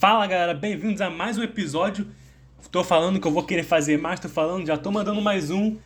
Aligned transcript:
Fala 0.00 0.26
galera, 0.26 0.54
bem-vindos 0.54 1.02
a 1.02 1.10
mais 1.10 1.36
um 1.36 1.42
episódio. 1.42 2.06
Tô 2.72 2.82
falando 2.82 3.20
que 3.20 3.26
eu 3.26 3.30
vou 3.30 3.42
querer 3.42 3.64
fazer 3.64 3.98
mais, 3.98 4.18
tô 4.18 4.30
falando, 4.30 4.66
já 4.66 4.78
tô 4.78 4.90
mandando 4.90 5.20
mais 5.20 5.50
um. 5.50 5.76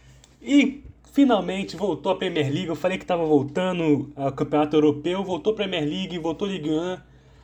E 0.40 0.84
finalmente 1.12 1.74
voltou 1.74 2.12
a 2.12 2.14
Premier 2.14 2.46
League. 2.46 2.68
Eu 2.68 2.76
falei 2.76 2.96
que 2.96 3.04
tava 3.04 3.26
voltando 3.26 4.12
ao 4.14 4.30
Campeonato 4.30 4.76
Europeu, 4.76 5.24
voltou 5.24 5.52
a 5.52 5.56
Premier 5.56 5.82
League, 5.82 6.16
voltou 6.20 6.46
a 6.46 6.52
Ligue 6.52 6.70
1. 6.70 6.96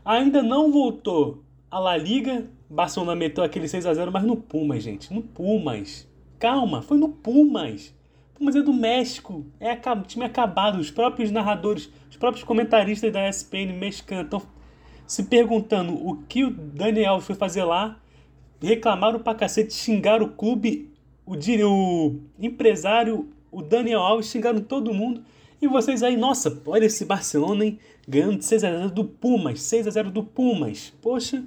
Ainda 0.04 0.44
não 0.44 0.70
voltou 0.70 1.42
a 1.68 1.80
La 1.80 1.96
Liga. 1.96 2.48
Barcelona 2.70 3.16
meteu 3.16 3.42
aquele 3.42 3.66
6 3.66 3.84
a 3.86 3.92
0 3.92 4.12
mas 4.12 4.22
no 4.22 4.36
Pumas, 4.36 4.80
gente, 4.80 5.12
no 5.12 5.22
Pumas. 5.22 6.08
Calma, 6.38 6.82
foi 6.82 6.98
no 6.98 7.08
Pumas. 7.08 7.92
Pumas 8.32 8.54
é 8.54 8.62
do 8.62 8.72
México, 8.72 9.44
é 9.58 9.76
time 10.06 10.24
acabado. 10.24 10.78
Os 10.78 10.88
próprios 10.88 11.32
narradores, 11.32 11.90
os 12.08 12.16
próprios 12.16 12.44
comentaristas 12.44 13.12
da 13.12 13.28
ESPN 13.28 13.72
mexicana 13.76 14.22
estão 14.22 14.40
se 15.10 15.24
perguntando 15.24 15.92
o 15.92 16.22
que 16.28 16.44
o 16.44 16.50
Daniel 16.52 17.20
foi 17.20 17.34
fazer 17.34 17.64
lá, 17.64 17.98
reclamaram 18.62 19.18
pra 19.18 19.34
cacete, 19.34 19.74
xingaram 19.74 20.26
o 20.26 20.30
clube, 20.30 20.88
o, 21.26 21.34
o 21.34 22.20
empresário, 22.38 23.28
o 23.50 23.60
Daniel 23.60 23.98
Alves, 23.98 24.28
xingaram 24.28 24.60
todo 24.60 24.94
mundo. 24.94 25.24
E 25.60 25.66
vocês 25.66 26.04
aí, 26.04 26.16
nossa, 26.16 26.62
olha 26.64 26.84
esse 26.84 27.04
Barcelona, 27.04 27.64
hein? 27.64 27.80
Ganhando 28.06 28.38
de 28.38 28.44
6x0 28.44 28.90
do 28.90 29.04
Pumas, 29.04 29.58
6x0 29.58 30.12
do 30.12 30.22
Pumas. 30.22 30.92
Poxa, 31.02 31.42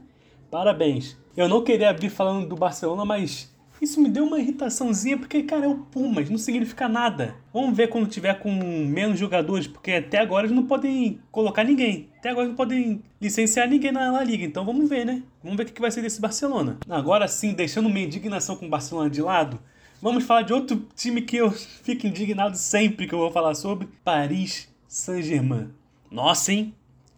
parabéns. 0.51 1.17
Eu 1.35 1.47
não 1.47 1.63
queria 1.63 1.89
abrir 1.89 2.09
falando 2.09 2.45
do 2.45 2.57
Barcelona, 2.57 3.05
mas 3.05 3.49
isso 3.83 4.01
me 4.01 4.09
deu 4.09 4.25
uma 4.25 4.39
irritaçãozinha, 4.39 5.17
porque, 5.17 5.43
cara, 5.43 5.65
é 5.65 5.67
o 5.67 5.77
Pumas, 5.77 6.29
não 6.29 6.37
significa 6.37 6.87
nada. 6.87 7.35
Vamos 7.53 7.75
ver 7.75 7.89
quando 7.89 8.07
tiver 8.07 8.33
com 8.39 8.51
menos 8.51 9.19
jogadores, 9.19 9.67
porque 9.67 9.91
até 9.91 10.19
agora 10.19 10.47
eles 10.47 10.55
não 10.55 10.65
podem 10.65 11.19
colocar 11.31 11.63
ninguém. 11.63 12.09
Até 12.17 12.29
agora 12.29 12.47
não 12.47 12.55
podem 12.55 13.01
licenciar 13.21 13.69
ninguém 13.69 13.91
na 13.91 14.11
La 14.11 14.23
Liga, 14.23 14.43
então 14.43 14.65
vamos 14.65 14.89
ver, 14.89 15.05
né? 15.05 15.21
Vamos 15.43 15.57
ver 15.57 15.63
o 15.63 15.71
que 15.71 15.81
vai 15.81 15.91
ser 15.91 16.01
desse 16.01 16.19
Barcelona. 16.19 16.77
Agora 16.89 17.27
sim, 17.27 17.53
deixando 17.53 17.89
minha 17.89 18.05
indignação 18.05 18.55
com 18.55 18.65
o 18.65 18.69
Barcelona 18.69 19.09
de 19.09 19.21
lado, 19.21 19.59
vamos 20.01 20.23
falar 20.23 20.41
de 20.43 20.53
outro 20.53 20.87
time 20.95 21.21
que 21.21 21.37
eu 21.37 21.51
fico 21.83 22.07
indignado 22.07 22.57
sempre 22.57 23.07
que 23.07 23.13
eu 23.13 23.19
vou 23.19 23.31
falar 23.31 23.53
sobre: 23.55 23.87
Paris 24.03 24.67
Saint-Germain. 24.87 25.69
Nossa, 26.09 26.51
hein? 26.53 26.73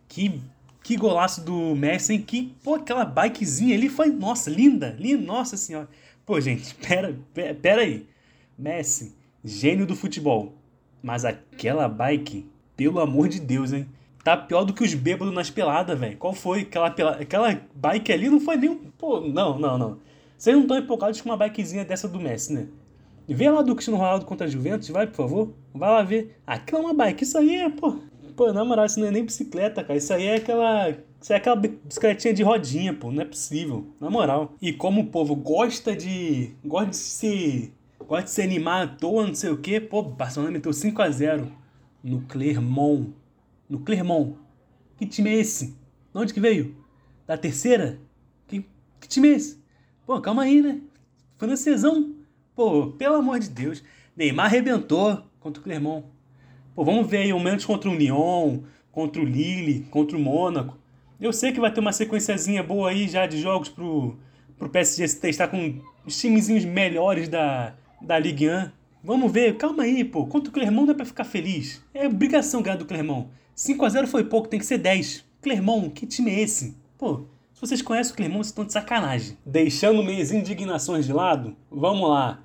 Que 0.08 0.42
que 0.86 0.96
golaço 0.96 1.42
do 1.42 1.76
Messi, 1.76 2.14
hein? 2.14 2.22
Que, 2.22 2.54
pô, 2.64 2.76
aquela 2.76 3.04
bikezinha 3.04 3.76
ali 3.76 3.90
foi, 3.90 4.10
nossa, 4.12 4.52
linda, 4.52 4.96
linda, 5.00 5.26
nossa 5.26 5.58
senhora. 5.58 5.90
Pô, 6.26 6.40
gente, 6.42 6.74
pera, 6.88 7.16
pera 7.62 7.82
aí. 7.82 8.08
Messi, 8.58 9.16
gênio 9.44 9.86
do 9.86 9.96
futebol. 9.96 10.54
Mas 11.04 11.24
aquela 11.24 11.88
bike, 11.88 12.50
pelo 12.76 13.00
amor 13.00 13.28
de 13.28 13.40
Deus, 13.40 13.72
hein? 13.72 13.88
Tá 14.24 14.36
pior 14.36 14.64
do 14.64 14.74
que 14.74 14.84
os 14.84 14.94
bêbados 14.96 15.32
nas 15.32 15.52
peladas, 15.52 16.00
velho. 16.00 16.18
Qual 16.18 16.34
foi? 16.34 16.62
Aquela, 16.62 16.90
pela... 16.90 17.12
aquela 17.12 17.62
bike 17.76 18.12
ali 18.12 18.28
não 18.28 18.40
foi 18.40 18.58
nem. 18.58 18.76
Pô, 18.98 19.22
não, 19.22 19.60
não, 19.60 19.78
não. 19.78 20.00
Vocês 20.36 20.56
não 20.56 20.64
estão 20.64 20.80
empolgados 20.80 21.22
com 21.22 21.30
uma 21.30 21.38
bikezinha 21.38 21.86
dessa 21.86 22.08
do 22.08 22.20
Messi, 22.20 22.54
né? 22.54 22.68
Vê 23.28 23.50
lá 23.50 23.62
do 23.62 23.76
Cristiano 23.76 24.00
Ronaldo 24.00 24.26
contra 24.26 24.48
a 24.48 24.50
Juventus, 24.50 24.90
vai, 24.90 25.06
por 25.06 25.16
favor. 25.16 25.54
Vai 25.74 25.90
lá 25.92 26.02
ver. 26.02 26.40
Aquilo 26.46 26.80
é 26.80 26.82
uma 26.86 26.94
bike. 26.94 27.24
Isso 27.24 27.38
aí 27.38 27.56
é, 27.56 27.70
pô. 27.70 28.00
Pô, 28.36 28.52
na 28.52 28.66
moral, 28.66 28.86
isso 28.86 29.00
não 29.00 29.08
é 29.08 29.12
nem 29.12 29.24
bicicleta, 29.24 29.84
cara. 29.84 29.98
Isso 29.98 30.12
aí 30.14 30.26
é 30.26 30.36
aquela 30.36 30.96
isso 31.26 31.34
é 31.34 31.38
aquela 31.38 31.56
bicicletinha 31.56 32.36
de 32.36 32.44
rodinha, 32.44 32.94
pô. 32.94 33.12
Não 33.12 33.24
é 33.24 33.26
possível. 33.26 33.88
Na 34.00 34.12
moral. 34.12 34.54
E 34.62 34.72
como 34.72 35.02
o 35.02 35.08
povo 35.08 35.36
gosta 35.36 35.96
de. 35.96 36.52
Gosta 36.64 36.92
de 36.92 36.98
se. 36.98 37.74
Gosta 37.98 38.26
de 38.26 38.30
se 38.30 38.42
animar 38.44 38.84
à 38.84 38.88
toa, 38.88 39.26
não 39.26 39.34
sei 39.34 39.50
o 39.50 39.58
quê. 39.58 39.80
Pô, 39.82 40.04
Barcelona 40.04 40.52
meteu 40.52 40.72
5x0 40.72 41.48
no 42.04 42.22
Clermont. 42.28 43.12
No 43.68 43.80
Clermont. 43.80 44.36
Que 44.98 45.08
time 45.08 45.32
é 45.32 45.40
esse? 45.40 45.70
De 46.14 46.20
onde 46.20 46.32
que 46.32 46.40
veio? 46.40 46.76
Da 47.26 47.36
terceira? 47.36 48.00
Que, 48.48 48.64
que 49.02 49.08
time 49.08 49.30
é 49.30 49.32
esse? 49.32 49.60
Pô, 50.06 50.22
calma 50.22 50.44
aí, 50.44 50.62
né? 50.62 50.80
Francesão. 51.40 52.14
Pô, 52.56 52.92
pelo 52.92 53.16
amor 53.16 53.40
de 53.40 53.50
Deus. 53.50 53.84
Neymar 54.16 54.46
arrebentou 54.46 55.24
contra 55.40 55.60
o 55.60 55.64
Clermont. 55.64 56.06
Pô, 56.76 56.86
vamos 56.86 57.08
ver 57.08 57.18
aí 57.18 57.34
o 57.34 57.40
menos 57.40 57.66
contra 57.66 57.90
o 57.90 57.96
Lyon, 57.96 58.60
contra 58.92 59.20
o 59.20 59.26
Lille, 59.26 59.88
contra 59.90 60.16
o 60.16 60.20
Mônaco. 60.20 60.85
Eu 61.20 61.32
sei 61.32 61.52
que 61.52 61.60
vai 61.60 61.72
ter 61.72 61.80
uma 61.80 61.94
sequenciazinha 61.94 62.62
boa 62.62 62.90
aí 62.90 63.08
já 63.08 63.26
de 63.26 63.40
jogos 63.40 63.70
pro, 63.70 64.18
pro 64.58 64.70
PSG 64.70 65.08
se 65.08 65.20
testar 65.20 65.48
com 65.48 65.80
os 66.06 66.20
timezinhos 66.20 66.66
melhores 66.66 67.30
da, 67.30 67.74
da 68.02 68.20
Ligue 68.20 68.50
1. 68.50 68.70
Vamos 69.04 69.32
ver, 69.32 69.56
calma 69.56 69.84
aí, 69.84 70.04
pô. 70.04 70.26
Contra 70.26 70.50
o 70.50 70.54
Clermont 70.54 70.88
dá 70.88 70.94
pra 70.94 71.06
ficar 71.06 71.24
feliz. 71.24 71.82
É 71.94 72.08
obrigação 72.08 72.62
ganhar 72.62 72.78
do 72.78 72.86
Clermont. 72.86 73.30
5x0 73.56 74.08
foi 74.08 74.26
pouco, 74.26 74.50
tem 74.50 74.60
que 74.60 74.66
ser 74.66 74.78
10. 74.78 75.24
Clermont, 75.42 75.92
que 75.92 76.06
time 76.06 76.32
é 76.32 76.42
esse? 76.42 76.76
Pô, 76.98 77.26
se 77.54 77.62
vocês 77.62 77.82
conhecem 77.82 78.12
o 78.12 78.16
Clermont, 78.16 78.40
vocês 78.40 78.48
estão 78.48 78.66
de 78.66 78.74
sacanagem. 78.74 79.38
Deixando 79.46 80.04
minhas 80.04 80.32
indignações 80.32 81.06
de 81.06 81.14
lado, 81.14 81.56
vamos 81.72 82.10
lá. 82.10 82.42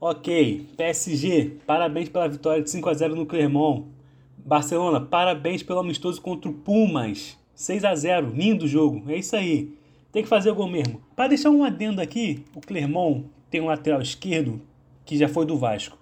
Ok, 0.00 0.66
PSG, 0.76 1.58
parabéns 1.66 2.08
pela 2.08 2.28
vitória 2.28 2.62
de 2.62 2.70
5x0 2.70 3.14
no 3.14 3.26
Clermont. 3.26 3.86
Barcelona, 4.38 5.00
parabéns 5.00 5.62
pelo 5.62 5.80
amistoso 5.80 6.22
contra 6.22 6.48
o 6.48 6.54
Pumas. 6.54 7.36
6 7.58 7.84
a 7.84 7.92
0 7.92 8.30
lindo 8.36 8.68
jogo, 8.68 9.02
é 9.10 9.16
isso 9.16 9.34
aí. 9.34 9.76
Tem 10.12 10.22
que 10.22 10.28
fazer 10.28 10.48
o 10.48 10.54
gol 10.54 10.68
mesmo. 10.68 11.02
Para 11.16 11.26
deixar 11.26 11.50
um 11.50 11.64
adendo 11.64 12.00
aqui, 12.00 12.44
o 12.54 12.60
Clermont 12.60 13.24
tem 13.50 13.60
um 13.60 13.66
lateral 13.66 14.00
esquerdo 14.00 14.62
que 15.04 15.18
já 15.18 15.28
foi 15.28 15.44
do 15.44 15.58
Vasco. 15.58 15.98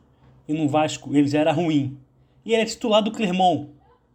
E 0.46 0.52
no 0.52 0.68
Vasco 0.68 1.16
ele 1.16 1.26
já 1.26 1.40
era 1.40 1.52
ruim. 1.52 1.96
E 2.44 2.52
ele 2.52 2.60
é 2.60 2.66
titular 2.66 3.02
do 3.02 3.10
Clermont. 3.10 3.70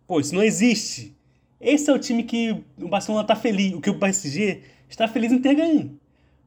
Pô, 0.06 0.19
isso 0.19 0.35
não 0.35 0.44
existe. 0.44 1.16
Esse 1.59 1.90
é 1.90 1.94
o 1.94 1.97
time 1.97 2.22
que 2.22 2.63
o 2.80 2.88
Barcelona 2.88 3.24
tá 3.24 3.35
feliz, 3.35 3.74
o 3.74 3.81
que 3.81 3.90
o 3.90 3.97
PSG 3.97 4.62
está 4.88 5.07
feliz 5.07 5.31
em 5.31 5.40
ter 5.40 5.56
ganho. 5.56 6.00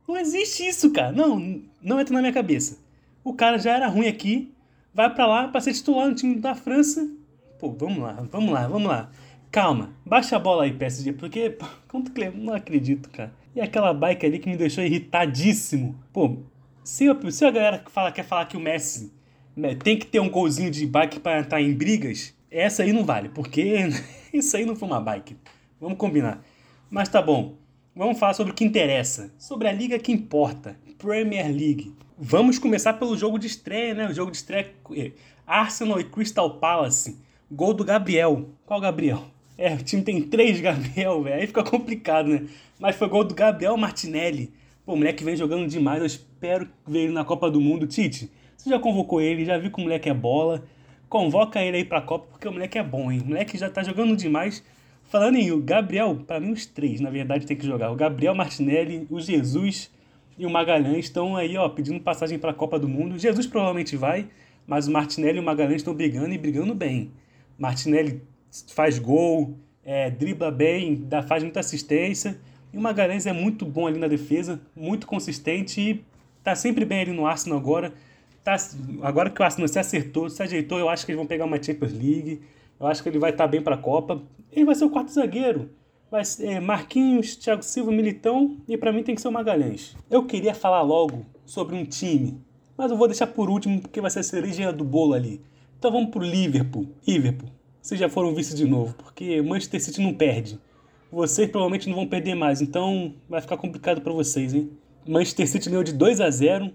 Não 0.06 0.16
existe 0.16 0.64
isso, 0.64 0.92
cara. 0.92 1.10
Não, 1.10 1.60
não 1.82 2.00
entra 2.00 2.14
na 2.14 2.20
minha 2.20 2.32
cabeça. 2.32 2.78
O 3.24 3.34
cara 3.34 3.58
já 3.58 3.72
era 3.72 3.88
ruim 3.88 4.06
aqui, 4.06 4.54
vai 4.94 5.12
para 5.12 5.26
lá 5.26 5.48
para 5.48 5.60
ser 5.60 5.72
titular 5.72 6.08
no 6.08 6.14
time 6.14 6.36
da 6.36 6.54
França. 6.54 7.10
Pô, 7.58 7.72
vamos 7.72 7.98
lá, 7.98 8.12
vamos 8.30 8.52
lá, 8.52 8.68
vamos 8.68 8.88
lá. 8.88 9.10
Calma, 9.54 9.94
baixa 10.04 10.34
a 10.34 10.38
bola 10.40 10.64
aí, 10.64 10.72
PSG, 10.72 11.12
porque 11.12 11.56
quanto 11.86 12.10
que 12.10 12.28
não 12.28 12.52
acredito, 12.52 13.08
cara. 13.08 13.32
E 13.54 13.60
aquela 13.60 13.94
bike 13.94 14.26
ali 14.26 14.40
que 14.40 14.50
me 14.50 14.56
deixou 14.56 14.82
irritadíssimo. 14.82 15.94
Pô, 16.12 16.38
se, 16.82 17.08
a, 17.08 17.30
se 17.30 17.44
a 17.44 17.52
galera 17.52 17.84
fala, 17.86 18.10
quer 18.10 18.24
falar 18.24 18.46
que 18.46 18.56
o 18.56 18.60
Messi 18.60 19.12
né, 19.56 19.76
tem 19.76 19.96
que 19.96 20.06
ter 20.06 20.18
um 20.18 20.28
golzinho 20.28 20.72
de 20.72 20.84
bike 20.84 21.20
para 21.20 21.38
entrar 21.38 21.62
em 21.62 21.72
brigas, 21.72 22.34
essa 22.50 22.82
aí 22.82 22.92
não 22.92 23.04
vale, 23.04 23.28
porque 23.28 23.78
isso 24.34 24.56
aí 24.56 24.66
não 24.66 24.74
foi 24.74 24.88
uma 24.88 25.00
bike. 25.00 25.36
Vamos 25.80 25.98
combinar. 25.98 26.42
Mas 26.90 27.08
tá 27.08 27.22
bom. 27.22 27.54
Vamos 27.94 28.18
falar 28.18 28.34
sobre 28.34 28.50
o 28.52 28.56
que 28.56 28.64
interessa, 28.64 29.32
sobre 29.38 29.68
a 29.68 29.72
liga 29.72 30.00
que 30.00 30.10
importa, 30.10 30.76
Premier 30.98 31.46
League. 31.46 31.94
Vamos 32.18 32.58
começar 32.58 32.94
pelo 32.94 33.16
jogo 33.16 33.38
de 33.38 33.46
estreia, 33.46 33.94
né? 33.94 34.08
O 34.08 34.12
jogo 34.12 34.32
de 34.32 34.36
estreia 34.36 34.74
é 34.96 35.12
Arsenal 35.46 36.00
e 36.00 36.04
Crystal 36.04 36.58
Palace. 36.58 37.16
Gol 37.48 37.72
do 37.72 37.84
Gabriel. 37.84 38.48
Qual 38.66 38.80
Gabriel? 38.80 39.33
É, 39.56 39.72
o 39.74 39.78
time 39.78 40.02
tem 40.02 40.20
três 40.22 40.60
Gabriel, 40.60 41.22
velho. 41.22 41.40
Aí 41.40 41.46
fica 41.46 41.62
complicado, 41.62 42.28
né? 42.28 42.46
Mas 42.78 42.96
foi 42.96 43.08
gol 43.08 43.24
do 43.24 43.34
Gabriel 43.34 43.76
Martinelli. 43.76 44.52
Pô, 44.84 44.94
o 44.94 44.96
moleque 44.96 45.24
vem 45.24 45.36
jogando 45.36 45.66
demais. 45.68 46.00
Eu 46.00 46.06
espero 46.06 46.68
ver 46.86 47.04
ele 47.04 47.12
na 47.12 47.24
Copa 47.24 47.50
do 47.50 47.60
Mundo. 47.60 47.86
Tite, 47.86 48.30
você 48.56 48.70
já 48.70 48.78
convocou 48.78 49.20
ele, 49.20 49.44
já 49.44 49.56
viu 49.56 49.70
que 49.70 49.78
o 49.78 49.82
moleque 49.82 50.08
é 50.08 50.14
bola. 50.14 50.64
Convoca 51.08 51.62
ele 51.62 51.76
aí 51.76 51.84
pra 51.84 52.00
Copa, 52.00 52.26
porque 52.32 52.48
o 52.48 52.52
moleque 52.52 52.78
é 52.78 52.82
bom, 52.82 53.10
hein? 53.10 53.20
O 53.20 53.28
moleque 53.28 53.56
já 53.56 53.70
tá 53.70 53.82
jogando 53.82 54.16
demais. 54.16 54.64
Falando 55.04 55.36
em 55.36 55.52
o 55.52 55.60
Gabriel, 55.60 56.16
para 56.26 56.40
mim 56.40 56.50
os 56.50 56.66
três, 56.66 57.00
na 57.00 57.10
verdade, 57.10 57.46
tem 57.46 57.56
que 57.56 57.64
jogar. 57.64 57.92
O 57.92 57.94
Gabriel 57.94 58.34
Martinelli, 58.34 59.06
o 59.08 59.20
Jesus 59.20 59.90
e 60.36 60.44
o 60.44 60.50
Magalhães 60.50 61.04
estão 61.04 61.36
aí, 61.36 61.56
ó, 61.56 61.68
pedindo 61.68 62.00
passagem 62.00 62.38
para 62.38 62.50
a 62.50 62.54
Copa 62.54 62.78
do 62.78 62.88
Mundo. 62.88 63.18
Jesus 63.18 63.46
provavelmente 63.46 63.96
vai, 63.96 64.26
mas 64.66 64.88
o 64.88 64.90
Martinelli 64.90 65.38
e 65.38 65.40
o 65.40 65.44
Magalhães 65.44 65.76
estão 65.76 65.94
brigando 65.94 66.32
e 66.32 66.38
brigando 66.38 66.74
bem. 66.74 67.12
Martinelli 67.56 68.22
faz 68.72 68.98
gol, 68.98 69.58
é, 69.84 70.10
dribla 70.10 70.50
bem, 70.50 70.94
dá, 70.94 71.22
faz 71.22 71.42
muita 71.42 71.60
assistência. 71.60 72.38
E 72.72 72.78
o 72.78 72.80
Magalhães 72.80 73.26
é 73.26 73.32
muito 73.32 73.64
bom 73.64 73.86
ali 73.86 73.98
na 73.98 74.08
defesa, 74.08 74.60
muito 74.74 75.06
consistente 75.06 75.80
e 75.80 76.04
tá 76.42 76.54
sempre 76.54 76.84
bem 76.84 77.00
ali 77.00 77.12
no 77.12 77.26
Arsenal 77.26 77.58
agora. 77.58 77.92
Tá, 78.42 78.56
agora 79.02 79.30
que 79.30 79.40
o 79.40 79.44
Arsenal 79.44 79.68
se 79.68 79.78
acertou, 79.78 80.28
se 80.28 80.42
ajeitou, 80.42 80.78
eu 80.78 80.88
acho 80.88 81.06
que 81.06 81.12
eles 81.12 81.18
vão 81.18 81.26
pegar 81.26 81.44
uma 81.44 81.62
Champions 81.62 81.92
League. 81.92 82.42
Eu 82.78 82.86
acho 82.86 83.02
que 83.02 83.08
ele 83.08 83.18
vai 83.18 83.30
estar 83.30 83.44
tá 83.44 83.48
bem 83.48 83.62
para 83.62 83.74
a 83.76 83.78
Copa. 83.78 84.22
Ele 84.52 84.64
vai 84.64 84.74
ser 84.74 84.84
o 84.84 84.90
quarto 84.90 85.10
zagueiro. 85.10 85.70
Vai 86.10 86.24
ser 86.24 86.46
é, 86.46 86.60
Marquinhos, 86.60 87.36
Thiago 87.36 87.62
Silva, 87.62 87.90
Militão 87.90 88.58
e 88.68 88.76
para 88.76 88.92
mim 88.92 89.02
tem 89.02 89.14
que 89.14 89.20
ser 89.20 89.28
o 89.28 89.32
Magalhães. 89.32 89.96
Eu 90.10 90.24
queria 90.24 90.54
falar 90.54 90.82
logo 90.82 91.24
sobre 91.44 91.74
um 91.74 91.84
time, 91.84 92.40
mas 92.76 92.90
eu 92.90 92.96
vou 92.96 93.08
deixar 93.08 93.26
por 93.26 93.48
último 93.50 93.80
porque 93.80 94.00
vai 94.00 94.10
ser 94.10 94.20
a 94.20 94.22
cereja 94.22 94.72
do 94.72 94.84
bolo 94.84 95.14
ali. 95.14 95.40
Então 95.78 95.90
vamos 95.90 96.10
pro 96.10 96.22
Liverpool. 96.22 96.88
Liverpool 97.06 97.50
vocês 97.84 98.00
já 98.00 98.08
foram 98.08 98.34
vice 98.34 98.56
de 98.56 98.64
novo, 98.64 98.94
porque 98.94 99.42
Manchester 99.42 99.78
City 99.78 100.00
não 100.00 100.14
perde. 100.14 100.58
Vocês 101.12 101.50
provavelmente 101.50 101.86
não 101.86 101.96
vão 101.96 102.06
perder 102.06 102.34
mais, 102.34 102.62
então 102.62 103.14
vai 103.28 103.42
ficar 103.42 103.58
complicado 103.58 104.00
para 104.00 104.10
vocês, 104.10 104.54
hein? 104.54 104.70
Manchester 105.06 105.46
City 105.46 105.68
ganhou 105.68 105.84
de 105.84 105.92
2 105.92 106.18
a 106.22 106.30
0. 106.30 106.72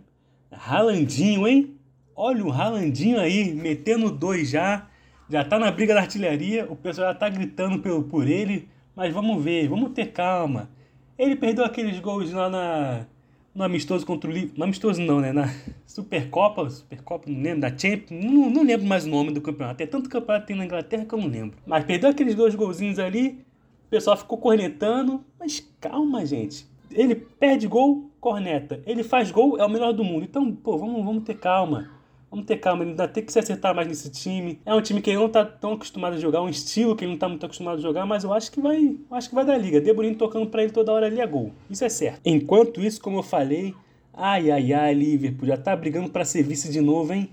Ralandinho, 0.52 1.48
hein? 1.48 1.76
Olha 2.16 2.46
o 2.46 2.50
Ralandinho 2.52 3.20
aí, 3.20 3.56
metendo 3.56 4.12
dois 4.12 4.52
já. 4.52 4.88
Já 5.28 5.44
tá 5.44 5.58
na 5.58 5.72
briga 5.72 5.96
da 5.96 6.02
artilharia, 6.02 6.68
o 6.70 6.76
pessoal 6.76 7.08
já 7.08 7.16
tá 7.16 7.28
gritando 7.28 7.80
por, 7.80 8.04
por 8.04 8.28
ele, 8.28 8.70
mas 8.96 9.12
vamos 9.12 9.44
ver, 9.44 9.68
vamos 9.68 9.94
ter 9.94 10.12
calma. 10.12 10.70
Ele 11.18 11.36
perdeu 11.36 11.66
aqueles 11.66 12.00
gols 12.00 12.32
lá 12.32 12.52
na, 12.52 13.08
no 13.54 13.63
amistoso 13.63 14.06
contra 14.06 14.30
o 14.30 14.34
Liverpool. 14.34 14.57
No 14.60 14.63
amistoso 14.66 15.01
não, 15.01 15.19
né? 15.19 15.31
Na 15.31 15.54
Supercopa, 15.86 16.69
Supercopa, 16.69 17.30
não 17.30 17.42
lembro, 17.42 17.62
da 17.62 17.69
Champions. 17.69 18.24
Não, 18.24 18.50
não 18.50 18.63
lembro 18.63 18.88
mais 18.88 19.06
o 19.06 19.10
nome 19.10 19.31
do 19.31 19.42
campeonato. 19.42 19.78
Tem 19.78 19.88
tanto 19.88 20.10
campeonato 20.10 20.48
tem 20.48 20.56
na 20.56 20.66
Inglaterra 20.66 21.06
que 21.06 21.13
eu 21.13 21.19
não 21.19 21.28
lembro. 21.28 21.57
Mas 21.66 21.84
perdeu 21.84 22.10
aqueles 22.10 22.36
dois 22.36 22.56
golzinhos 22.56 23.00
ali. 23.00 23.46
O 23.88 23.90
pessoal 23.90 24.18
ficou 24.18 24.38
cornetando. 24.38 25.24
Mas 25.40 25.68
calma, 25.80 26.25
gente. 26.25 26.68
Ele 26.92 27.16
perde 27.16 27.68
gol, 27.68 28.10
corneta. 28.19 28.81
Ele 28.86 29.04
faz 29.04 29.31
gol, 29.31 29.57
é 29.60 29.66
o 29.66 29.69
melhor 29.69 29.94
do 29.94 30.04
mundo. 30.04 30.24
Então, 30.24 30.52
pô, 30.52 30.78
vamos, 30.78 31.04
vamos 31.04 31.24
ter 31.24 31.38
calma. 31.38 31.99
Vamos 32.31 32.46
ter 32.46 32.58
calma, 32.58 32.84
ele 32.84 32.92
ainda 32.92 33.08
tem 33.08 33.24
que 33.26 33.34
se 33.34 33.40
acertar 33.40 33.74
mais 33.74 33.88
nesse 33.88 34.12
time. 34.12 34.60
É 34.64 34.74
um 34.74 34.81
time 34.81 35.02
que 35.02 35.10
ele 35.10 35.18
não 35.18 35.30
tá 35.30 35.44
tão 35.44 35.74
acostumado 35.74 36.14
a 36.14 36.20
jogar, 36.20 36.44
um 36.44 36.50
estilo 36.50 36.96
que 36.96 37.04
ele 37.04 37.12
não 37.12 37.18
tá 37.18 37.28
muito 37.28 37.44
acostumado 37.44 37.80
a 37.80 37.81
jogar, 37.81 38.06
mas 38.06 38.24
eu 38.24 38.31
acho 38.31 38.52
que 38.52 38.62
vai, 38.62 38.96
acho 39.12 39.30
que 39.30 39.36
vai 39.36 39.44
dar 39.44 39.58
liga. 39.58 39.81
De 39.81 39.92
Bruyne 39.92 40.16
tocando 40.16 40.46
para 40.46 40.62
ele 40.62 40.72
toda 40.72 40.92
hora 40.92 41.08
ali 41.08 41.20
é 41.20 41.26
gol. 41.26 41.52
Isso 41.70 41.84
é 41.84 41.90
certo. 41.90 42.22
Enquanto 42.24 42.81
isso, 42.81 43.02
como 43.02 43.18
eu 43.18 43.24
falei, 43.24 43.74
ai 44.14 44.52
ai 44.52 44.74
ai, 44.74 44.94
Liverpool 44.94 45.48
já 45.48 45.58
tá 45.58 45.76
brigando 45.76 46.10
para 46.10 46.24
ser 46.24 46.44
vice 46.44 46.72
de 46.72 46.81
novo, 46.81 47.14
hein? 47.14 47.30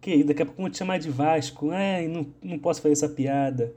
Que 0.00 0.22
daqui 0.22 0.42
a 0.42 0.46
pouco 0.46 0.62
vão 0.62 0.70
te 0.70 0.78
chamar 0.78 0.98
de 0.98 1.10
Vasco. 1.10 1.72
É, 1.72 2.06
não, 2.06 2.26
não 2.40 2.58
posso 2.60 2.80
fazer 2.80 2.92
essa 2.92 3.08
piada. 3.08 3.72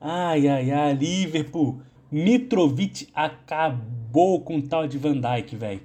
Ai 0.00 0.46
ai 0.46 0.70
ai, 0.70 0.94
Liverpool. 0.94 1.80
Mitrovic 2.12 3.08
acabou 3.12 4.40
com 4.42 4.58
o 4.58 4.62
tal 4.62 4.86
de 4.86 4.96
Van 4.96 5.20
Dijk, 5.20 5.56
velho. 5.56 5.80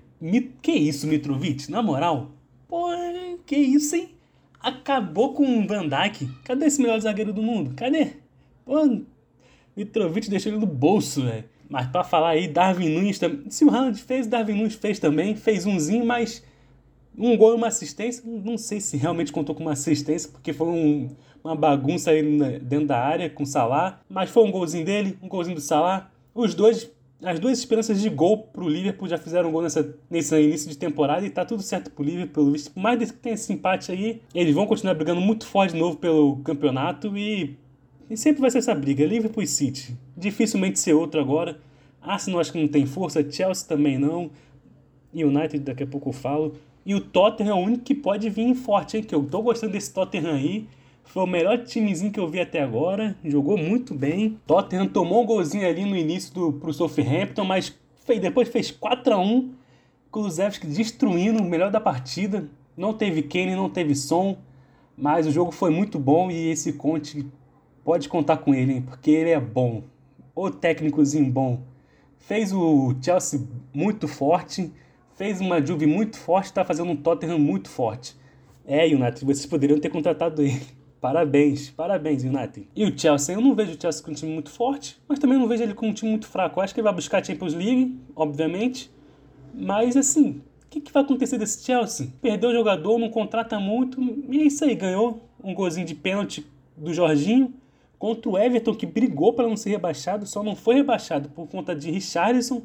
Que 0.61 0.73
isso, 0.73 1.07
Mitrovic? 1.07 1.71
Na 1.71 1.81
moral? 1.81 2.29
Pô, 2.67 2.89
que 3.47 3.55
isso, 3.55 3.95
hein? 3.95 4.18
Acabou 4.89 5.33
com 5.33 5.59
o 5.59 5.67
Van 5.67 5.87
Dijk. 5.87 6.27
Cadê 6.43 6.65
esse 6.65 6.81
melhor 6.81 6.99
zagueiro 6.99 7.31
do 7.31 7.43
mundo? 7.43 7.73
Cadê? 7.75 8.13
Pô, 8.65 8.99
Mitrovic 9.77 10.29
deixou 10.29 10.51
ele 10.51 10.59
no 10.59 10.65
bolso, 10.65 11.23
velho. 11.23 11.45
Mas 11.69 11.85
para 11.87 12.03
falar 12.03 12.29
aí, 12.29 12.47
Darwin 12.47 12.89
Nunes 12.89 13.19
também. 13.19 13.49
Se 13.51 13.63
o 13.63 13.69
Haaland 13.69 14.01
fez, 14.01 14.25
Darwin 14.25 14.55
Nunes 14.55 14.73
fez 14.73 14.97
também. 14.97 15.35
Fez 15.35 15.67
umzinho, 15.67 16.03
mas 16.03 16.43
um 17.15 17.37
gol 17.37 17.51
e 17.51 17.55
uma 17.55 17.67
assistência. 17.67 18.23
Não 18.25 18.57
sei 18.57 18.81
se 18.81 18.97
realmente 18.97 19.31
contou 19.31 19.53
com 19.53 19.61
uma 19.61 19.73
assistência, 19.73 20.31
porque 20.31 20.51
foi 20.51 20.67
um, 20.67 21.09
uma 21.43 21.55
bagunça 21.55 22.09
aí 22.09 22.59
dentro 22.59 22.87
da 22.87 22.99
área 22.99 23.29
com 23.29 23.43
o 23.43 23.45
Salah. 23.45 24.01
Mas 24.09 24.31
foi 24.31 24.43
um 24.43 24.51
golzinho 24.51 24.83
dele, 24.83 25.19
um 25.21 25.27
golzinho 25.27 25.55
do 25.55 25.61
Salah. 25.61 26.09
Os 26.33 26.55
dois 26.55 26.89
as 27.21 27.39
duas 27.39 27.59
esperanças 27.59 28.01
de 28.01 28.09
gol 28.09 28.37
pro 28.37 28.67
Liverpool 28.67 29.07
já 29.07 29.17
fizeram 29.17 29.51
gol 29.51 29.61
nessa, 29.61 29.95
nesse 30.09 30.39
início 30.39 30.69
de 30.69 30.77
temporada 30.77 31.25
e 31.25 31.29
tá 31.29 31.43
tudo 31.43 31.61
certo 31.61 31.91
pro 31.91 32.03
Liverpool, 32.03 32.33
pelo 32.33 32.51
visto. 32.51 32.71
Por 32.71 32.79
mais 32.79 33.11
que 33.11 33.17
tenha 33.17 33.35
esse 33.35 33.51
empate 33.51 33.91
aí, 33.91 34.21
eles 34.33 34.55
vão 34.55 34.65
continuar 34.65 34.93
brigando 34.93 35.19
muito 35.19 35.45
forte 35.45 35.73
de 35.73 35.79
novo 35.79 35.97
pelo 35.97 36.37
campeonato 36.37 37.17
e, 37.17 37.57
e 38.09 38.15
sempre 38.15 38.39
vai 38.41 38.49
ser 38.49 38.59
essa 38.59 38.73
briga, 38.73 39.05
Liverpool 39.05 39.43
e 39.43 39.47
City. 39.47 39.97
Dificilmente 40.15 40.79
ser 40.79 40.93
outro 40.93 41.19
agora. 41.19 41.59
Arsenal 42.01 42.39
acho 42.39 42.53
que 42.53 42.61
não 42.61 42.69
tem 42.69 42.85
força, 42.85 43.29
Chelsea 43.29 43.67
também 43.67 43.97
não. 43.97 44.31
United 45.13 45.59
daqui 45.59 45.83
a 45.83 45.87
pouco 45.87 46.09
eu 46.09 46.13
falo. 46.13 46.55
E 46.85 46.95
o 46.95 47.01
Tottenham 47.01 47.51
é 47.51 47.59
o 47.59 47.63
único 47.63 47.83
que 47.83 47.93
pode 47.93 48.29
vir 48.29 48.55
forte, 48.55 48.95
hein? 48.95 49.03
Que 49.03 49.13
eu 49.13 49.23
tô 49.25 49.41
gostando 49.41 49.73
desse 49.73 49.93
Tottenham 49.93 50.35
aí. 50.35 50.67
Foi 51.09 51.23
o 51.23 51.27
melhor 51.27 51.57
timezinho 51.63 52.11
que 52.11 52.19
eu 52.19 52.27
vi 52.27 52.39
até 52.39 52.61
agora. 52.61 53.17
Jogou 53.25 53.57
muito 53.57 53.95
bem. 53.95 54.39
Tottenham 54.45 54.87
tomou 54.87 55.23
um 55.23 55.25
golzinho 55.25 55.67
ali 55.67 55.83
no 55.83 55.97
início 55.97 56.31
do, 56.31 56.53
pro 56.53 56.71
Southampton, 56.71 57.43
mas 57.43 57.75
fez, 58.05 58.21
depois 58.21 58.47
fez 58.47 58.69
4 58.69 59.15
a 59.15 59.17
1 59.17 59.51
Kulusevski 60.11 60.67
destruindo 60.67 61.41
o 61.41 61.45
melhor 61.45 61.71
da 61.71 61.81
partida. 61.81 62.47
Não 62.77 62.93
teve 62.93 63.23
Kane, 63.23 63.55
não 63.55 63.71
teve 63.71 63.95
som. 63.95 64.37
Mas 64.95 65.25
o 65.25 65.31
jogo 65.31 65.51
foi 65.51 65.71
muito 65.71 65.97
bom 65.97 66.29
e 66.29 66.51
esse 66.51 66.73
Conte 66.73 67.25
pode 67.83 68.07
contar 68.07 68.37
com 68.37 68.53
ele, 68.53 68.73
hein? 68.73 68.81
porque 68.83 69.09
ele 69.09 69.31
é 69.31 69.39
bom. 69.39 69.81
O 70.35 70.51
técnicozinho 70.51 71.31
bom. 71.31 71.63
Fez 72.19 72.53
o 72.53 72.93
Chelsea 73.01 73.41
muito 73.73 74.07
forte, 74.07 74.71
fez 75.15 75.41
uma 75.41 75.65
Juve 75.65 75.87
muito 75.87 76.19
forte, 76.19 76.45
está 76.45 76.63
fazendo 76.63 76.91
um 76.91 76.95
Tottenham 76.95 77.39
muito 77.39 77.67
forte. 77.67 78.15
É, 78.63 78.85
United, 78.85 79.25
vocês 79.25 79.47
poderiam 79.47 79.79
ter 79.79 79.89
contratado 79.89 80.43
ele. 80.43 80.78
Parabéns, 81.01 81.69
parabéns, 81.69 82.23
United. 82.23 82.67
E 82.75 82.83
o 82.83 82.97
Chelsea, 82.97 83.35
eu 83.35 83.41
não 83.41 83.55
vejo 83.55 83.71
o 83.71 83.81
Chelsea 83.81 84.03
com 84.03 84.11
um 84.11 84.13
time 84.13 84.33
muito 84.33 84.49
forte, 84.49 84.97
mas 85.07 85.17
também 85.17 85.37
não 85.37 85.47
vejo 85.47 85.63
ele 85.63 85.73
com 85.73 85.87
um 85.87 85.93
time 85.93 86.11
muito 86.11 86.27
fraco. 86.27 86.59
Eu 86.59 86.63
acho 86.63 86.73
que 86.73 86.79
ele 86.81 86.85
vai 86.85 86.93
buscar 86.93 87.21
a 87.21 87.23
Champions 87.23 87.53
League, 87.53 87.97
obviamente. 88.15 88.91
Mas 89.53 89.95
assim, 89.95 90.41
o 90.65 90.69
que, 90.69 90.81
que, 90.81 90.91
vai 90.91 91.03
acontecer 91.03 91.37
desse 91.37 91.65
Chelsea? 91.65 92.09
Perdeu 92.21 92.49
o 92.49 92.53
jogador, 92.53 92.99
não 92.99 93.09
contrata 93.09 93.59
muito, 93.59 94.01
e 94.29 94.41
é 94.41 94.43
isso 94.43 94.63
aí, 94.65 94.75
ganhou 94.75 95.23
um 95.43 95.53
golzinho 95.53 95.85
de 95.85 95.95
pênalti 95.95 96.45
do 96.77 96.93
Jorginho 96.93 97.53
contra 97.97 98.29
o 98.29 98.37
Everton, 98.37 98.75
que 98.75 98.85
brigou 98.85 99.33
para 99.33 99.47
não 99.47 99.57
ser 99.57 99.71
rebaixado, 99.71 100.25
só 100.25 100.43
não 100.43 100.55
foi 100.55 100.75
rebaixado 100.75 101.29
por 101.29 101.47
conta 101.47 101.75
de 101.75 101.89
Richarlison, 101.91 102.61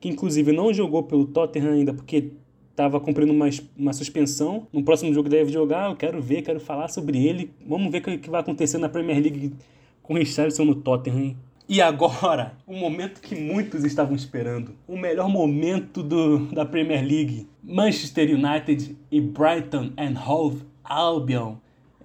que 0.00 0.08
inclusive 0.08 0.52
não 0.52 0.72
jogou 0.72 1.02
pelo 1.02 1.26
Tottenham 1.26 1.72
ainda 1.72 1.92
porque 1.92 2.32
estava 2.78 3.00
cumprindo 3.00 3.32
uma, 3.32 3.50
uma 3.76 3.92
suspensão. 3.92 4.68
No 4.72 4.84
próximo 4.84 5.12
jogo 5.12 5.28
deve 5.28 5.50
jogar, 5.50 5.90
eu 5.90 5.96
quero 5.96 6.22
ver, 6.22 6.42
quero 6.42 6.60
falar 6.60 6.86
sobre 6.86 7.26
ele. 7.26 7.50
Vamos 7.66 7.90
ver 7.90 7.98
o 7.98 8.18
que, 8.18 8.30
vai 8.30 8.40
acontecer 8.40 8.78
na 8.78 8.88
Premier 8.88 9.20
League 9.20 9.52
com 10.00 10.14
o 10.14 10.16
Richarlison 10.16 10.64
no 10.64 10.76
Tottenham. 10.76 11.34
E 11.68 11.82
agora, 11.82 12.54
o 12.66 12.74
momento 12.74 13.20
que 13.20 13.34
muitos 13.34 13.84
estavam 13.84 14.14
esperando. 14.14 14.74
O 14.86 14.96
melhor 14.96 15.28
momento 15.28 16.02
do, 16.04 16.46
da 16.46 16.64
Premier 16.64 17.04
League. 17.04 17.48
Manchester 17.62 18.30
United 18.30 18.96
e 19.10 19.20
Brighton 19.20 19.90
and 19.98 20.14
Hove 20.24 20.62
Albion. 20.84 21.56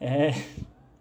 É... 0.01 0.33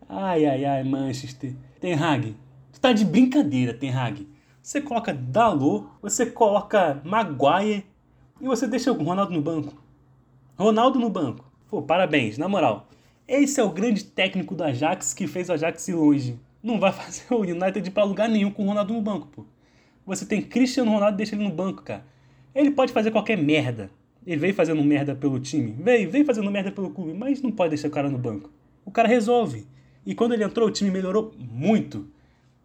Ai, 0.08 0.44
ai, 0.44 0.64
ai, 0.66 0.84
Manchester. 0.84 1.54
Ten 1.80 1.94
Hag, 1.94 2.36
tu 2.70 2.78
tá 2.78 2.92
de 2.92 3.04
brincadeira, 3.04 3.72
Ten 3.72 3.90
Hag. 3.90 4.28
Você 4.62 4.80
coloca 4.80 5.12
Dalot, 5.12 5.86
você 6.00 6.26
coloca 6.26 7.00
Maguire 7.02 7.84
e 8.40 8.44
você 8.44 8.66
deixa 8.66 8.92
o 8.92 9.02
Ronaldo 9.02 9.32
no 9.32 9.40
banco. 9.40 9.74
Ronaldo 10.58 10.98
no 10.98 11.08
banco. 11.08 11.50
Pô, 11.68 11.82
parabéns, 11.82 12.38
na 12.38 12.48
moral. 12.48 12.88
Esse 13.26 13.60
é 13.60 13.64
o 13.64 13.70
grande 13.70 14.04
técnico 14.04 14.54
do 14.54 14.64
Ajax 14.64 15.14
que 15.14 15.26
fez 15.26 15.48
o 15.48 15.52
Ajax 15.52 15.88
ir 15.88 15.94
longe. 15.94 16.38
Não 16.62 16.78
vai 16.78 16.92
fazer 16.92 17.32
o 17.32 17.40
United 17.40 17.86
ir 17.86 17.90
pra 17.90 18.04
lugar 18.04 18.28
nenhum 18.28 18.50
com 18.50 18.64
o 18.64 18.66
Ronaldo 18.66 18.92
no 18.92 19.00
banco, 19.00 19.26
pô. 19.28 19.44
Você 20.04 20.26
tem 20.26 20.42
Cristiano 20.42 20.90
Ronaldo 20.90 21.16
deixa 21.16 21.34
ele 21.34 21.44
no 21.44 21.50
banco, 21.50 21.82
cara. 21.82 22.04
Ele 22.54 22.70
pode 22.70 22.92
fazer 22.92 23.10
qualquer 23.10 23.38
merda. 23.38 23.90
Ele 24.26 24.36
veio 24.36 24.54
fazendo 24.54 24.82
merda 24.82 25.14
pelo 25.14 25.40
time. 25.40 25.74
Veio, 25.80 26.10
veio 26.10 26.24
fazendo 26.24 26.50
merda 26.50 26.70
pelo 26.70 26.90
clube, 26.90 27.14
mas 27.14 27.40
não 27.40 27.50
pode 27.50 27.70
deixar 27.70 27.88
o 27.88 27.90
cara 27.90 28.08
no 28.08 28.18
banco. 28.18 28.50
O 28.84 28.90
cara 28.90 29.08
resolve. 29.08 29.66
E 30.04 30.14
quando 30.14 30.34
ele 30.34 30.44
entrou, 30.44 30.68
o 30.68 30.70
time 30.70 30.90
melhorou 30.90 31.32
muito. 31.38 32.06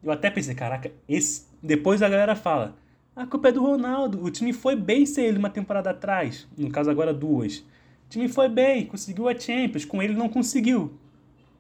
Eu 0.04 0.12
até 0.12 0.30
pensei, 0.30 0.56
caraca, 0.56 0.92
esse. 1.08 1.46
Depois 1.62 2.02
a 2.02 2.10
galera 2.10 2.36
fala. 2.36 2.76
A 3.18 3.26
culpa 3.26 3.48
é 3.48 3.52
do 3.52 3.64
Ronaldo. 3.64 4.24
O 4.24 4.30
time 4.30 4.54
foi 4.54 4.76
bem 4.76 5.04
sem 5.04 5.26
ele 5.26 5.40
uma 5.40 5.50
temporada 5.50 5.90
atrás. 5.90 6.48
No 6.56 6.70
caso, 6.70 6.92
agora 6.92 7.12
duas. 7.12 7.58
O 7.58 8.10
time 8.10 8.28
foi 8.28 8.48
bem, 8.48 8.86
conseguiu 8.86 9.28
a 9.28 9.36
Champions. 9.36 9.86
Com 9.86 10.04
ele 10.04 10.14
não 10.14 10.30
conseguiu. 10.30 10.94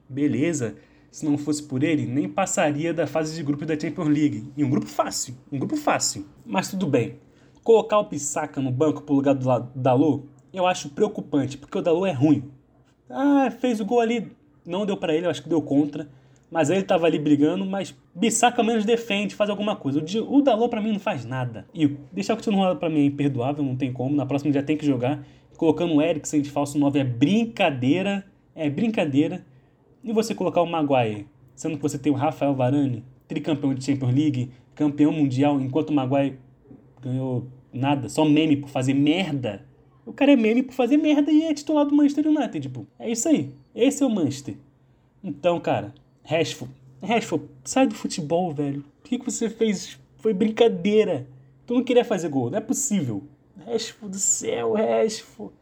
Beleza. 0.08 0.76
Se 1.10 1.26
não 1.26 1.36
fosse 1.36 1.64
por 1.64 1.82
ele, 1.82 2.06
nem 2.06 2.30
passaria 2.30 2.94
da 2.94 3.08
fase 3.08 3.36
de 3.36 3.42
grupo 3.42 3.66
da 3.66 3.74
Champions 3.74 4.08
League. 4.08 4.54
E 4.56 4.64
um 4.64 4.70
grupo 4.70 4.86
fácil. 4.86 5.36
Um 5.52 5.58
grupo 5.58 5.76
fácil. 5.76 6.28
Mas 6.46 6.70
tudo 6.70 6.86
bem. 6.86 7.16
Colocar 7.64 7.98
o 7.98 8.06
Pissaca 8.06 8.62
no 8.62 8.72
banco 8.72 9.02
pro 9.02 9.16
lugar 9.16 9.34
do 9.34 9.72
Dalô, 9.74 10.26
eu 10.54 10.68
acho 10.68 10.90
preocupante, 10.90 11.58
porque 11.58 11.80
o 11.80 11.82
Dalô 11.82 12.06
é 12.06 12.12
ruim. 12.12 12.52
Ah, 13.10 13.50
fez 13.50 13.80
o 13.80 13.86
gol 13.86 14.00
ali. 14.00 14.32
Não 14.64 14.86
deu 14.86 14.96
para 14.96 15.16
ele, 15.16 15.26
eu 15.26 15.32
acho 15.32 15.42
que 15.42 15.50
deu 15.50 15.64
contra. 15.64 16.08
Mas 16.50 16.70
ele 16.70 16.84
tava 16.84 17.06
ali 17.06 17.20
brigando, 17.20 17.66
mas 17.66 17.94
Bissaka 18.16 18.64
menos 18.64 18.86
defende, 18.86 19.36
faz 19.36 19.50
alguma 19.50 19.76
coisa. 19.76 20.00
O, 20.00 20.38
o 20.38 20.42
Dalot 20.42 20.70
para 20.70 20.82
mim 20.82 20.94
não 20.94 21.00
faz 21.00 21.26
nada. 21.26 21.68
E 21.74 21.88
deixar 22.12 22.38
o 22.38 22.52
Ronaldo 22.52 22.80
para 22.80 22.90
mim 22.90 23.02
é 23.02 23.06
imperdoável, 23.06 23.64
não 23.64 23.76
tem 23.76 23.92
como. 23.92 24.16
Na 24.16 24.26
próxima 24.26 24.54
já 24.54 24.64
tem 24.64 24.78
que 24.78 24.86
jogar. 24.86 25.26
Colocando 25.58 25.96
o 25.96 26.02
Eriksen 26.02 26.42
de 26.42 26.50
falso 26.50 26.80
9 26.80 27.00
é 27.00 27.04
brincadeira. 27.04 28.26
É 28.56 28.70
brincadeira. 28.70 29.46
E 30.04 30.14
você 30.14 30.34
colocar 30.34 30.62
o 30.62 30.66
Maguire, 30.66 31.28
sendo 31.54 31.76
que 31.76 31.82
você 31.82 32.00
tem 32.00 32.12
o 32.12 32.16
Rafael 32.16 32.56
Varane, 32.56 33.04
tricampeão 33.28 33.74
de 33.74 33.84
Champions 33.84 34.14
League, 34.14 34.52
campeão 34.74 35.12
mundial, 35.12 35.60
enquanto 35.60 35.90
o 35.90 35.94
Maguire 35.94 36.40
ganhou 37.02 37.48
nada, 37.74 38.08
só 38.08 38.24
meme 38.24 38.56
por 38.56 38.70
fazer 38.70 38.94
merda. 38.94 39.66
O 40.06 40.14
cara 40.14 40.32
é 40.32 40.36
meme 40.38 40.64
por 40.64 40.74
fazer 40.74 40.96
merda 40.96 41.30
e 41.32 41.44
é 41.44 41.54
titular 41.54 41.86
do 41.86 41.94
Manchester 41.94 42.26
United, 42.28 42.62
tipo. 42.62 42.88
É 42.98 43.10
isso 43.12 43.28
aí. 43.28 43.52
Esse 43.76 44.02
é 44.02 44.06
o 44.06 44.10
Manchester. 44.10 44.56
Então, 45.22 45.60
cara, 45.60 45.94
Rashford, 46.30 46.74
Rashford, 47.02 47.46
sai 47.64 47.88
do 47.88 47.96
futebol, 47.96 48.52
velho. 48.52 48.84
O 49.00 49.04
que, 49.08 49.18
que 49.18 49.24
você 49.24 49.50
fez? 49.50 49.98
Foi 50.18 50.34
brincadeira. 50.34 51.26
Tu 51.66 51.74
não 51.74 51.82
queria 51.82 52.04
fazer 52.04 52.28
gol, 52.28 52.50
não 52.50 52.58
é 52.58 52.62
possível. 52.62 53.24
Rashford 53.66 54.12
do 54.12 54.20
céu, 54.20 54.74
Rashford. 54.74 55.54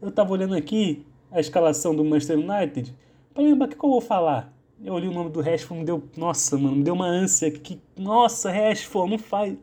Eu 0.00 0.12
tava 0.12 0.32
olhando 0.32 0.54
aqui 0.54 1.04
a 1.28 1.40
escalação 1.40 1.92
do 1.92 2.04
Manchester 2.04 2.38
United 2.38 2.94
pra 3.34 3.42
lembrar 3.42 3.66
o 3.66 3.68
que, 3.70 3.76
que 3.76 3.84
eu 3.84 3.90
vou 3.90 4.00
falar. 4.00 4.56
Eu 4.84 4.94
olhei 4.94 5.08
o 5.08 5.12
nome 5.12 5.30
do 5.30 5.40
Rashford, 5.40 5.80
me 5.80 5.84
deu. 5.84 6.04
Nossa, 6.16 6.56
mano, 6.56 6.76
me 6.76 6.84
deu 6.84 6.94
uma 6.94 7.06
ânsia. 7.06 7.50
Que, 7.50 7.80
nossa, 7.96 8.48
Rashford, 8.48 9.10
não 9.10 9.18
faz. 9.18 9.56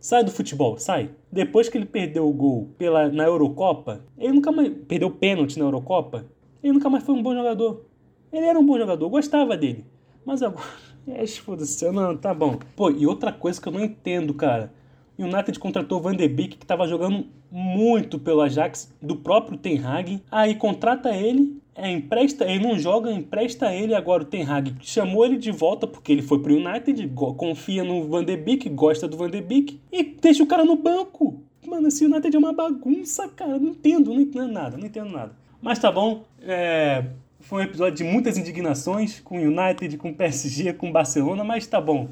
Sai 0.00 0.24
do 0.24 0.32
futebol, 0.32 0.78
sai. 0.78 1.10
Depois 1.30 1.68
que 1.68 1.78
ele 1.78 1.86
perdeu 1.86 2.28
o 2.28 2.32
gol 2.32 2.70
pela, 2.76 3.08
na 3.08 3.22
Eurocopa, 3.22 4.04
ele 4.18 4.32
nunca 4.32 4.50
mais. 4.50 4.68
Perdeu 4.88 5.06
o 5.06 5.12
pênalti 5.12 5.60
na 5.60 5.64
Eurocopa, 5.64 6.26
ele 6.60 6.72
nunca 6.72 6.90
mais 6.90 7.04
foi 7.04 7.14
um 7.14 7.22
bom 7.22 7.32
jogador. 7.32 7.84
Ele 8.32 8.46
era 8.46 8.58
um 8.58 8.66
bom 8.66 8.76
jogador, 8.76 9.04
eu 9.04 9.10
gostava 9.10 9.56
dele. 9.56 9.91
Mas 10.24 10.42
agora. 10.42 10.66
É, 11.04 11.26
foda-se, 11.26 11.90
não, 11.90 12.16
tá 12.16 12.32
bom. 12.32 12.60
Pô, 12.76 12.88
e 12.88 13.08
outra 13.08 13.32
coisa 13.32 13.60
que 13.60 13.66
eu 13.66 13.72
não 13.72 13.80
entendo, 13.80 14.32
cara. 14.32 14.72
o 15.18 15.24
United 15.24 15.58
contratou 15.58 15.98
o 15.98 16.00
Van 16.00 16.14
de 16.14 16.28
Beek, 16.28 16.56
que 16.56 16.64
estava 16.64 16.86
jogando 16.86 17.26
muito 17.50 18.20
pelo 18.20 18.40
Ajax, 18.40 18.88
do 19.02 19.16
próprio 19.16 19.58
Ten 19.58 19.84
Hag. 19.84 20.22
Aí 20.30 20.54
contrata 20.54 21.10
ele, 21.10 21.60
é, 21.74 21.90
empresta, 21.90 22.44
ele 22.44 22.62
não 22.62 22.78
joga, 22.78 23.10
empresta 23.10 23.74
ele. 23.74 23.94
Agora 23.94 24.22
o 24.22 24.26
Ten 24.26 24.44
Hag 24.44 24.76
chamou 24.80 25.24
ele 25.24 25.36
de 25.36 25.50
volta 25.50 25.86
porque 25.86 26.12
ele 26.12 26.22
foi 26.22 26.38
pro 26.38 26.54
United, 26.54 27.08
confia 27.36 27.82
no 27.82 28.08
Van 28.08 28.24
de 28.24 28.36
Beek, 28.36 28.68
gosta 28.68 29.08
do 29.08 29.16
Van 29.16 29.30
de 29.30 29.40
Beek 29.40 29.80
e 29.90 30.02
deixa 30.04 30.42
o 30.42 30.46
cara 30.46 30.64
no 30.64 30.76
banco. 30.76 31.42
Mano, 31.66 31.88
esse 31.88 32.04
United 32.04 32.34
é 32.34 32.38
uma 32.38 32.52
bagunça, 32.52 33.28
cara. 33.28 33.58
Não 33.58 33.70
entendo, 33.70 34.12
não 34.12 34.20
entendo 34.20 34.52
nada, 34.52 34.76
não 34.76 34.86
entendo 34.86 35.10
nada. 35.10 35.32
Mas 35.60 35.78
tá 35.78 35.92
bom, 35.92 36.24
é, 36.42 37.04
foi 37.42 37.62
um 37.62 37.64
episódio 37.64 37.96
de 37.96 38.04
muitas 38.04 38.38
indignações 38.38 39.20
com 39.20 39.38
o 39.38 39.40
United, 39.40 39.96
com 39.98 40.10
o 40.10 40.14
PSG, 40.14 40.72
com 40.72 40.88
o 40.88 40.92
Barcelona, 40.92 41.44
mas 41.44 41.66
tá 41.66 41.80
bom. 41.80 42.08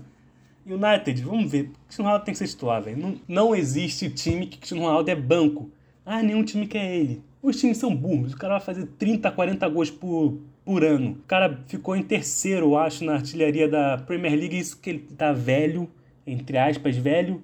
United, 0.67 1.23
vamos 1.23 1.51
ver. 1.51 1.71
Cristiano 1.87 2.09
Ronaldo 2.09 2.25
tem 2.25 2.33
que 2.33 2.39
ser 2.39 2.49
titular, 2.49 2.83
velho. 2.83 2.99
Não, 2.99 3.21
não 3.27 3.55
existe 3.55 4.11
time 4.11 4.47
que 4.47 4.59
Cristiano 4.59 4.85
Ronaldo 4.85 5.11
é 5.11 5.15
banco. 5.15 5.71
Ah, 6.05 6.23
nenhum 6.23 6.45
time 6.45 6.67
que 6.67 6.77
é 6.77 6.97
ele. 6.97 7.23
Os 7.43 7.59
times 7.59 7.79
são 7.79 7.95
burros. 7.95 8.33
O 8.33 8.37
cara 8.37 8.59
vai 8.59 8.61
fazer 8.61 8.87
30, 8.99 9.31
40 9.31 9.69
gols 9.69 9.91
por, 9.91 10.39
por 10.65 10.85
ano. 10.85 11.13
O 11.13 11.27
cara 11.27 11.61
ficou 11.67 11.97
em 11.97 12.03
terceiro, 12.03 12.67
eu 12.67 12.79
acho, 12.79 13.05
na 13.05 13.15
artilharia 13.15 13.69
da 13.69 13.99
Premier 13.99 14.39
League. 14.39 14.59
Isso 14.59 14.79
que 14.79 14.91
ele 14.91 14.99
tá 15.17 15.33
velho, 15.33 15.89
entre 16.27 16.59
aspas, 16.59 16.97
velho. 16.97 17.43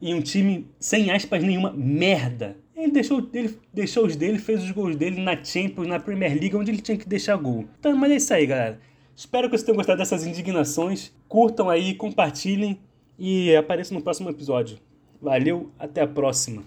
E 0.00 0.14
um 0.14 0.20
time 0.20 0.66
sem 0.78 1.10
aspas 1.10 1.42
nenhuma, 1.42 1.72
merda. 1.72 2.56
Ele 2.78 2.92
deixou, 2.92 3.28
ele 3.34 3.58
deixou 3.74 4.06
os 4.06 4.14
dele, 4.14 4.38
fez 4.38 4.62
os 4.62 4.70
gols 4.70 4.94
dele 4.94 5.20
na 5.20 5.42
Champions, 5.42 5.88
na 5.88 5.98
Premier 5.98 6.30
League, 6.30 6.54
onde 6.54 6.70
ele 6.70 6.80
tinha 6.80 6.96
que 6.96 7.08
deixar 7.08 7.36
gol. 7.36 7.64
Então, 7.80 7.96
mas 7.96 8.12
é 8.12 8.16
isso 8.16 8.32
aí, 8.32 8.46
galera. 8.46 8.80
Espero 9.16 9.48
que 9.48 9.56
vocês 9.56 9.64
tenham 9.64 9.76
gostado 9.76 9.98
dessas 9.98 10.24
indignações. 10.24 11.12
Curtam 11.26 11.68
aí, 11.68 11.94
compartilhem 11.94 12.78
e 13.18 13.54
apareçam 13.56 13.98
no 13.98 14.04
próximo 14.04 14.30
episódio. 14.30 14.78
Valeu, 15.20 15.72
até 15.76 16.02
a 16.02 16.06
próxima. 16.06 16.62